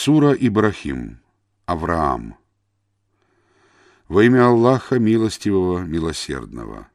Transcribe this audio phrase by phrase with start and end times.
[0.00, 1.18] Сура Ибрахим.
[1.66, 2.36] Авраам.
[4.06, 6.86] Во имя Аллаха Милостивого, Милосердного.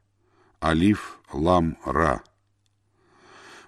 [0.62, 2.22] Алиф, Лам, Ра.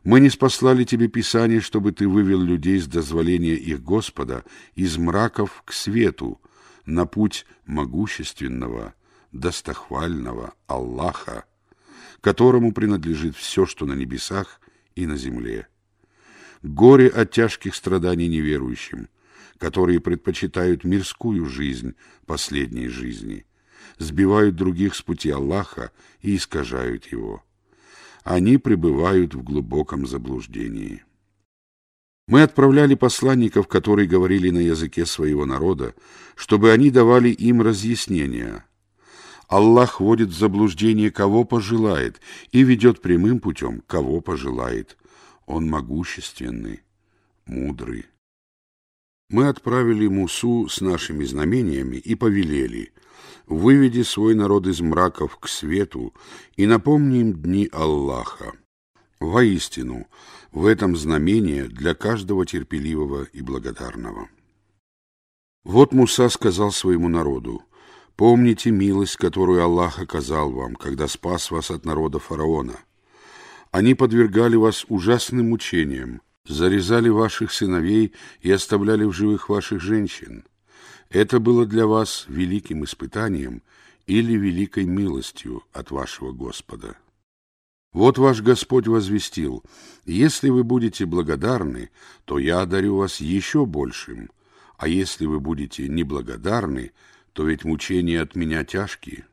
[0.04, 4.42] Мы не спаслали тебе Писание, чтобы ты вывел людей с дозволения их Господа
[4.74, 6.40] из мраков к свету,
[6.86, 8.94] на путь могущественного,
[9.32, 11.44] достохвального Аллаха,
[12.22, 14.62] которому принадлежит все, что на небесах
[14.94, 15.68] и на земле.
[16.62, 19.10] Горе от тяжких страданий неверующим–
[19.58, 21.94] которые предпочитают мирскую жизнь
[22.26, 23.46] последней жизни,
[23.98, 27.42] сбивают других с пути Аллаха и искажают его.
[28.24, 31.04] Они пребывают в глубоком заблуждении.
[32.28, 35.94] Мы отправляли посланников, которые говорили на языке своего народа,
[36.34, 38.64] чтобы они давали им разъяснения.
[39.46, 42.20] Аллах вводит в заблуждение, кого пожелает,
[42.50, 44.96] и ведет прямым путем, кого пожелает.
[45.46, 46.82] Он могущественный,
[47.46, 48.06] мудрый.
[49.28, 52.92] Мы отправили Мусу с нашими знамениями и повелели,
[53.46, 56.14] выведи свой народ из мраков к свету
[56.56, 58.52] и напомни им дни Аллаха.
[59.18, 60.06] Воистину,
[60.52, 64.28] в этом знамение для каждого терпеливого и благодарного.
[65.64, 67.62] Вот Муса сказал своему народу,
[68.14, 72.78] «Помните милость, которую Аллах оказал вам, когда спас вас от народа фараона.
[73.72, 80.44] Они подвергали вас ужасным мучениям, зарезали ваших сыновей и оставляли в живых ваших женщин.
[81.10, 83.62] Это было для вас великим испытанием
[84.06, 86.96] или великой милостью от вашего Господа.
[87.92, 89.64] Вот ваш Господь возвестил,
[90.04, 91.90] если вы будете благодарны,
[92.24, 94.30] то я одарю вас еще большим,
[94.76, 96.92] а если вы будете неблагодарны,
[97.32, 99.26] то ведь мучения от меня тяжкие.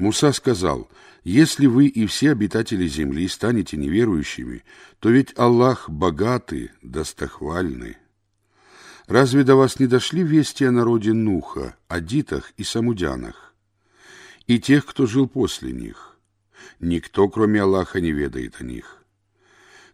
[0.00, 0.88] Муса сказал,
[1.24, 4.64] «Если вы и все обитатели земли станете неверующими,
[4.98, 7.98] то ведь Аллах богатый, достохвальный.
[9.06, 13.54] Разве до вас не дошли вести о народе Нуха, Адитах и Самудянах,
[14.46, 16.16] и тех, кто жил после них?
[16.80, 19.04] Никто, кроме Аллаха, не ведает о них».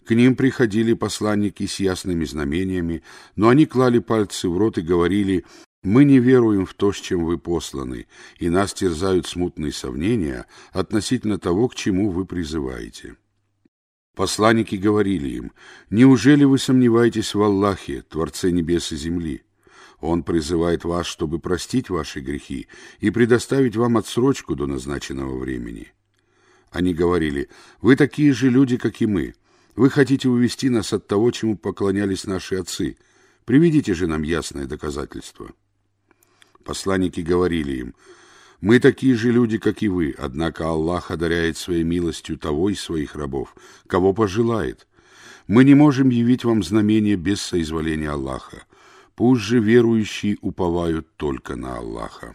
[0.05, 3.03] К ним приходили посланники с ясными знамениями,
[3.35, 5.45] но они клали пальцы в рот и говорили
[5.87, 8.09] мы не веруем в то, с чем вы посланы,
[8.41, 13.15] и нас терзают смутные сомнения относительно того, к чему вы призываете.
[14.17, 15.53] Посланники говорили им,
[15.89, 19.45] «Неужели вы сомневаетесь в Аллахе, Творце небес и земли?
[20.01, 22.67] Он призывает вас, чтобы простить ваши грехи
[22.99, 25.93] и предоставить вам отсрочку до назначенного времени».
[26.73, 27.49] Они говорили,
[27.81, 29.35] «Вы такие же люди, как и мы.
[29.77, 32.97] Вы хотите увести нас от того, чему поклонялись наши отцы.
[33.45, 35.55] Приведите же нам ясное доказательство».
[36.67, 37.95] Посланники говорили им,
[38.61, 43.15] «Мы такие же люди, как и вы, однако Аллах одаряет своей милостью того из своих
[43.15, 43.55] рабов,
[43.87, 44.89] кого пожелает.
[45.47, 48.65] Мы не можем явить вам знамение без соизволения Аллаха.
[49.15, 52.35] Пусть же верующие уповают только на Аллаха».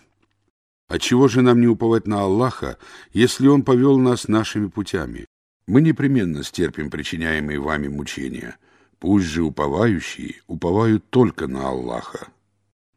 [0.88, 2.78] Отчего же нам не уповать на Аллаха,
[3.12, 5.26] если Он повел нас нашими путями?
[5.68, 8.58] Мы непременно стерпим причиняемые вами мучения.
[9.00, 12.28] Пусть же уповающие уповают только на Аллаха.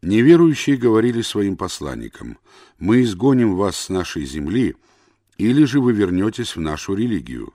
[0.05, 2.37] Неверующие говорили своим посланникам,
[2.79, 4.77] «Мы изгоним вас с нашей земли,
[5.39, 7.55] или же вы вернетесь в нашу религию».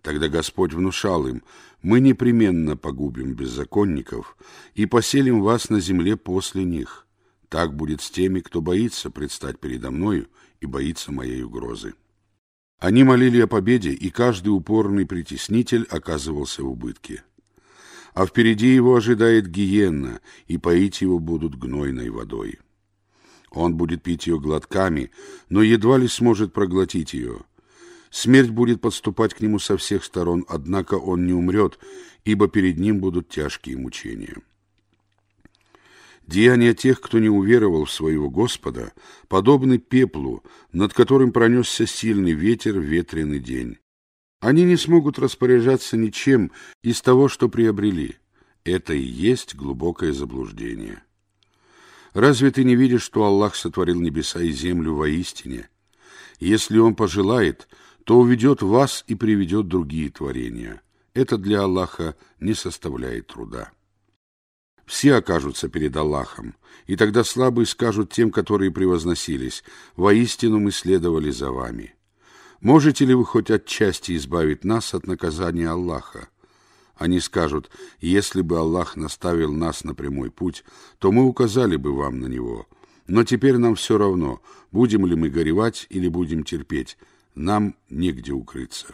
[0.00, 1.42] Тогда Господь внушал им,
[1.82, 4.36] «Мы непременно погубим беззаконников
[4.76, 7.08] и поселим вас на земле после них.
[7.48, 10.28] Так будет с теми, кто боится предстать передо мною
[10.60, 11.94] и боится моей угрозы».
[12.78, 17.24] Они молили о победе, и каждый упорный притеснитель оказывался в убытке
[18.14, 22.60] а впереди его ожидает гиенна, и поить его будут гнойной водой.
[23.50, 25.10] Он будет пить ее глотками,
[25.48, 27.40] но едва ли сможет проглотить ее.
[28.10, 31.78] Смерть будет подступать к нему со всех сторон, однако он не умрет,
[32.24, 34.36] ибо перед ним будут тяжкие мучения.
[36.26, 38.92] Деяния тех, кто не уверовал в своего Господа,
[39.28, 40.42] подобны пеплу,
[40.72, 43.78] над которым пронесся сильный ветер в ветреный день.
[44.40, 46.52] Они не смогут распоряжаться ничем
[46.82, 48.16] из того, что приобрели.
[48.64, 51.02] Это и есть глубокое заблуждение.
[52.12, 55.68] Разве ты не видишь, что Аллах сотворил небеса и землю воистине?
[56.38, 57.68] Если Он пожелает,
[58.04, 60.82] то уведет вас и приведет другие творения.
[61.14, 63.72] Это для Аллаха не составляет труда.
[64.86, 66.54] Все окажутся перед Аллахом,
[66.86, 69.64] и тогда слабые скажут тем, которые превозносились,
[69.96, 71.94] «Воистину мы следовали за вами».
[72.64, 76.28] Можете ли вы хоть отчасти избавить нас от наказания Аллаха?
[76.96, 77.70] Они скажут,
[78.00, 80.64] если бы Аллах наставил нас на прямой путь,
[80.98, 82.66] то мы указали бы вам на него.
[83.06, 84.40] Но теперь нам все равно,
[84.72, 86.96] будем ли мы горевать или будем терпеть,
[87.34, 88.86] нам негде укрыться.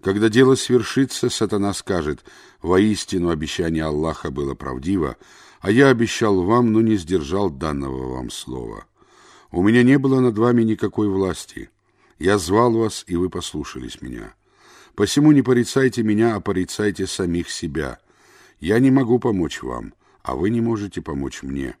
[0.00, 2.24] Когда дело свершится, сатана скажет,
[2.62, 5.18] «Воистину обещание Аллаха было правдиво,
[5.60, 8.86] а я обещал вам, но не сдержал данного вам слова.
[9.50, 11.68] У меня не было над вами никакой власти.
[12.18, 14.34] Я звал вас, и вы послушались меня.
[14.94, 17.98] Посему не порицайте меня, а порицайте самих себя.
[18.58, 21.76] Я не могу помочь вам, а вы не можете помочь мне.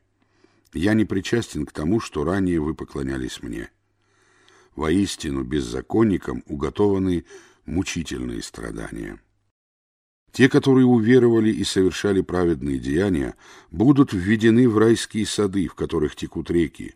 [0.72, 3.70] Я не причастен к тому, что ранее вы поклонялись мне.
[4.76, 7.24] Воистину беззаконникам уготованы
[7.66, 9.18] мучительные страдания.
[10.30, 13.34] Те, которые уверовали и совершали праведные деяния,
[13.72, 16.94] будут введены в райские сады, в которых текут реки.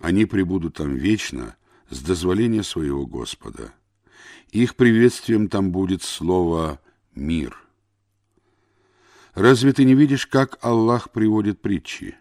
[0.00, 1.56] Они пребудут там вечно,
[1.90, 3.72] с дозволения своего Господа.
[4.50, 6.80] Их приветствием там будет слово
[7.14, 7.56] «мир».
[9.34, 12.16] Разве ты не видишь, как Аллах приводит притчи?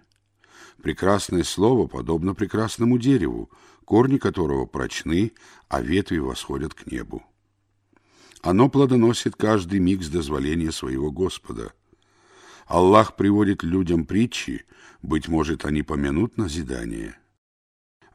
[0.81, 3.49] Прекрасное слово подобно прекрасному дереву,
[3.83, 5.33] корни которого прочны,
[5.67, 7.23] а ветви восходят к небу.
[8.41, 11.73] Оно плодоносит каждый миг с дозволения своего Господа.
[12.67, 14.65] Аллах приводит людям притчи,
[15.01, 17.17] быть может, они помянут назидание.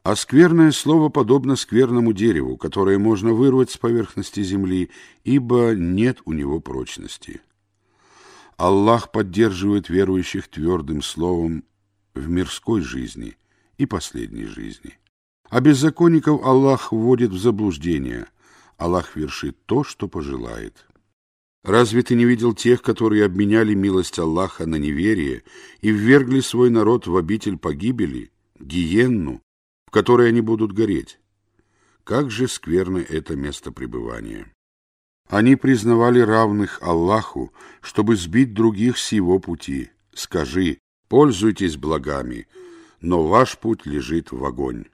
[0.05, 4.91] А скверное слово подобно скверному дереву, которое можно вырвать с поверхности земли,
[5.23, 7.41] ибо нет у него прочности.
[8.55, 11.63] Аллах поддерживает верующих твердым словом
[12.13, 13.35] в мирской жизни
[13.79, 14.99] и последней жизни.
[15.49, 18.27] А беззаконников Аллах вводит в заблуждение.
[18.77, 20.85] Аллах вершит то, что пожелает.
[21.63, 25.41] Разве ты не видел тех, которые обменяли милость Аллаха на неверие
[25.81, 28.29] и ввергли свой народ в обитель погибели,
[28.59, 29.41] гиенну,
[29.87, 31.19] в которой они будут гореть?
[32.03, 34.51] Как же скверно это место пребывания!
[35.27, 37.51] Они признавали равных Аллаху,
[37.81, 39.89] чтобы сбить других с его пути.
[40.13, 40.77] Скажи,
[41.07, 42.47] пользуйтесь благами,
[43.01, 44.85] но ваш путь лежит в огонь.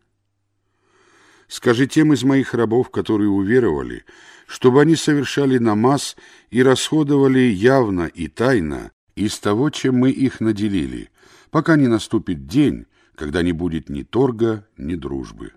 [1.47, 4.05] Скажи тем из моих рабов, которые уверовали,
[4.47, 6.15] чтобы они совершали намаз
[6.49, 11.09] и расходовали явно и тайно из того, чем мы их наделили,
[11.49, 12.85] пока не наступит день,
[13.15, 15.53] когда не будет ни торга, ни дружбы.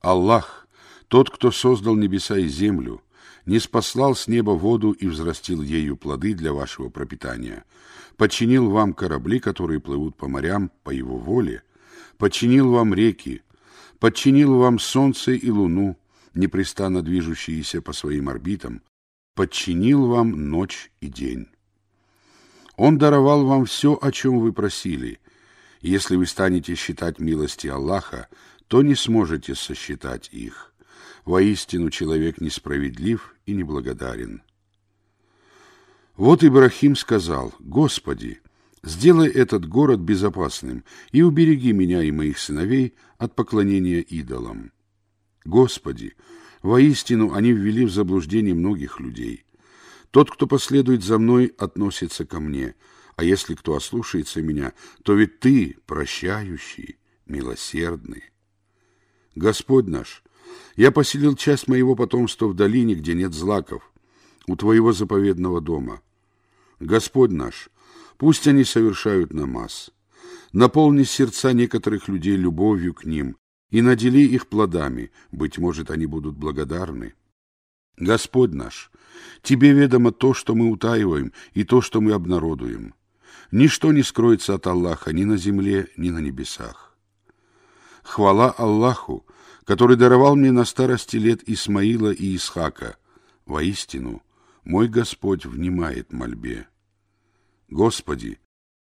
[0.00, 0.68] Аллах,
[1.08, 3.02] тот, кто создал небеса и землю,
[3.44, 7.64] не спаслал с неба воду и взрастил ею плоды для вашего пропитания,
[8.16, 11.62] подчинил вам корабли, которые плывут по морям по его воле,
[12.18, 13.42] подчинил вам реки,
[13.98, 15.96] подчинил вам солнце и луну,
[16.34, 18.82] непрестанно движущиеся по своим орбитам,
[19.34, 21.48] подчинил вам ночь и день.
[22.76, 25.18] Он даровал вам все, о чем вы просили.
[25.80, 28.28] Если вы станете считать милости Аллаха,
[28.68, 30.72] то не сможете сосчитать их.
[31.24, 34.42] Воистину человек несправедлив и неблагодарен.
[36.16, 38.40] Вот Ибрахим сказал, «Господи,
[38.82, 44.72] сделай этот город безопасным и убереги меня и моих сыновей от поклонения идолам».
[45.44, 46.14] Господи,
[46.62, 49.44] воистину они ввели в заблуждение многих людей.
[50.10, 52.74] Тот, кто последует за мной, относится ко мне,
[53.16, 58.24] а если кто ослушается меня, то ведь ты прощающий, милосердный.
[59.34, 60.22] Господь наш,
[60.76, 63.90] я поселил часть моего потомства в долине, где нет злаков,
[64.46, 66.02] у твоего заповедного дома.
[66.78, 67.70] Господь наш,
[68.18, 69.90] пусть они совершают намаз.
[70.52, 73.36] Наполни сердца некоторых людей любовью к ним
[73.70, 77.14] и надели их плодами, быть может, они будут благодарны.
[77.96, 78.90] Господь наш,
[79.42, 82.94] Тебе ведомо то, что мы утаиваем, и то, что мы обнародуем.
[83.50, 86.96] Ничто не скроется от Аллаха ни на земле, ни на небесах.
[88.02, 89.26] Хвала Аллаху,
[89.64, 92.96] который даровал мне на старости лет Исмаила и Исхака.
[93.46, 94.22] Воистину,
[94.64, 96.68] мой Господь внимает мольбе.
[97.68, 98.38] Господи,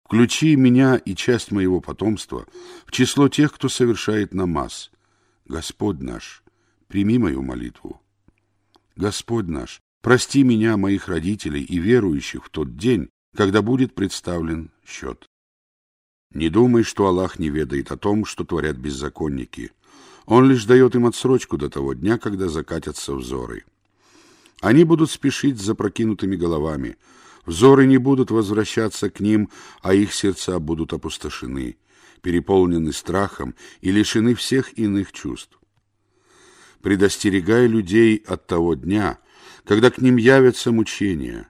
[0.05, 2.47] включи меня и часть моего потомства
[2.87, 4.91] в число тех, кто совершает намаз.
[5.47, 6.43] Господь наш,
[6.89, 8.01] прими мою молитву.
[8.97, 15.27] Господь наш, прости меня, моих родителей и верующих в тот день, когда будет представлен счет.
[16.35, 19.71] Не думай, что Аллах не ведает о том, что творят беззаконники—
[20.27, 23.65] он лишь дает им отсрочку до того дня, когда закатятся взоры.
[24.61, 26.97] Они будут спешить с запрокинутыми головами.
[27.45, 31.77] Взоры не будут возвращаться к ним, а их сердца будут опустошены,
[32.21, 35.59] переполнены страхом и лишены всех иных чувств.
[36.81, 39.19] Предостерегай людей от того дня,
[39.65, 41.49] когда к ним явятся мучения.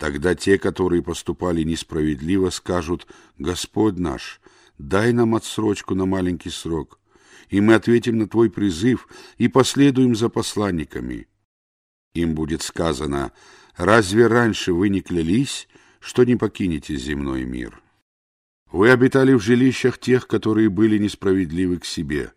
[0.00, 4.40] Тогда те, которые поступали несправедливо, скажут «Господь наш,
[4.78, 6.98] дай нам отсрочку на маленький срок,
[7.50, 11.28] и мы ответим на твой призыв и последуем за посланниками.
[12.14, 13.32] Им будет сказано,
[13.76, 17.82] разве раньше вы не клялись, что не покинете земной мир?
[18.72, 22.32] Вы обитали в жилищах тех, которые были несправедливы к себе.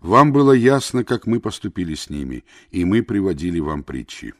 [0.00, 4.34] Вам было ясно, как мы поступили с ними, и мы приводили вам притчи.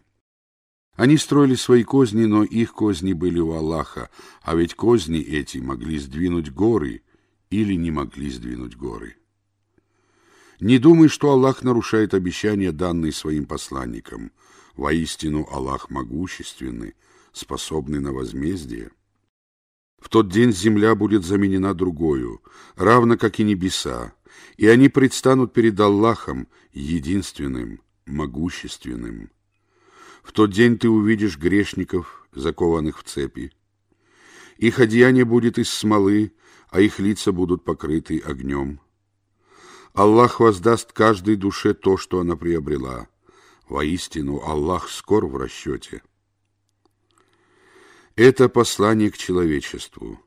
[0.97, 4.09] Они строили свои козни, но их козни были у Аллаха,
[4.43, 7.03] а ведь козни эти могли сдвинуть горы
[7.50, 9.17] или не могли сдвинуть горы.
[10.59, 14.33] Не думай, что Аллах нарушает обещания, данные своим посланникам.
[14.75, 16.95] Воистину Аллах могущественный,
[17.33, 18.91] способный на возмездие.
[19.99, 22.43] В тот день земля будет заменена другою,
[22.76, 24.15] равно как и небеса,
[24.57, 29.31] и они предстанут перед Аллахом, единственным, могущественным.
[30.26, 33.52] В тот день ты увидишь грешников, закованных в цепи.
[34.59, 36.33] Их одеяние будет из смолы,
[36.68, 38.80] а их лица будут покрыты огнем.
[39.95, 43.06] Аллах воздаст каждой душе то, что она приобрела.
[43.68, 46.02] Воистину, Аллах скор в расчете.
[48.16, 50.21] Это послание к человечеству.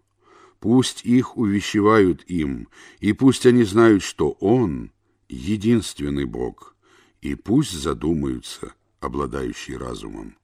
[0.61, 4.91] Пусть их увещевают им, и пусть они знают, что Он—
[5.27, 6.77] единственный Бог,
[7.21, 10.38] и пусть задумаются, обладающие разумом.